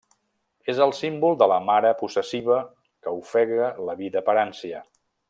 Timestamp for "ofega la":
3.21-3.97